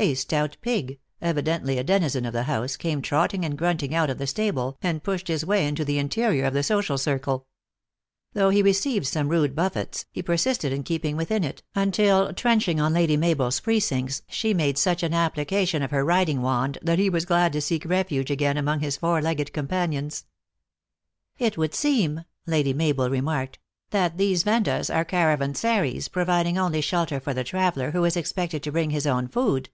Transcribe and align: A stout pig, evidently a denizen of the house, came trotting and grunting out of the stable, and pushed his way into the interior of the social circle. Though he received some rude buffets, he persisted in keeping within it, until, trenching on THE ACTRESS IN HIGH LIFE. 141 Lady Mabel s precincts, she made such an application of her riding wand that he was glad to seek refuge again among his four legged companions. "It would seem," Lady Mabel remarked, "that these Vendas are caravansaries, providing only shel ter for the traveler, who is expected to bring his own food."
A 0.00 0.14
stout 0.14 0.56
pig, 0.60 1.00
evidently 1.20 1.76
a 1.76 1.82
denizen 1.82 2.24
of 2.24 2.32
the 2.32 2.44
house, 2.44 2.76
came 2.76 3.02
trotting 3.02 3.44
and 3.44 3.58
grunting 3.58 3.92
out 3.92 4.08
of 4.08 4.18
the 4.18 4.28
stable, 4.28 4.78
and 4.80 5.02
pushed 5.02 5.26
his 5.26 5.44
way 5.44 5.66
into 5.66 5.84
the 5.84 5.98
interior 5.98 6.44
of 6.44 6.54
the 6.54 6.62
social 6.62 6.98
circle. 6.98 7.48
Though 8.32 8.50
he 8.50 8.62
received 8.62 9.08
some 9.08 9.26
rude 9.28 9.56
buffets, 9.56 10.06
he 10.12 10.22
persisted 10.22 10.72
in 10.72 10.84
keeping 10.84 11.16
within 11.16 11.42
it, 11.42 11.64
until, 11.74 12.32
trenching 12.32 12.78
on 12.78 12.92
THE 12.92 13.00
ACTRESS 13.00 13.14
IN 13.14 13.22
HIGH 13.24 13.28
LIFE. 13.30 13.38
141 13.38 13.42
Lady 13.42 13.42
Mabel 13.42 13.46
s 13.48 13.60
precincts, 13.60 14.22
she 14.32 14.54
made 14.54 14.78
such 14.78 15.02
an 15.02 15.12
application 15.12 15.82
of 15.82 15.90
her 15.90 16.04
riding 16.04 16.42
wand 16.42 16.78
that 16.80 17.00
he 17.00 17.10
was 17.10 17.24
glad 17.24 17.52
to 17.54 17.60
seek 17.60 17.84
refuge 17.84 18.30
again 18.30 18.56
among 18.56 18.78
his 18.78 18.96
four 18.96 19.20
legged 19.20 19.52
companions. 19.52 20.26
"It 21.40 21.58
would 21.58 21.74
seem," 21.74 22.24
Lady 22.46 22.72
Mabel 22.72 23.10
remarked, 23.10 23.58
"that 23.90 24.16
these 24.16 24.44
Vendas 24.44 24.90
are 24.90 25.04
caravansaries, 25.04 26.06
providing 26.06 26.56
only 26.56 26.80
shel 26.82 27.04
ter 27.04 27.18
for 27.18 27.34
the 27.34 27.42
traveler, 27.42 27.90
who 27.90 28.04
is 28.04 28.16
expected 28.16 28.62
to 28.62 28.70
bring 28.70 28.90
his 28.90 29.04
own 29.04 29.26
food." 29.26 29.70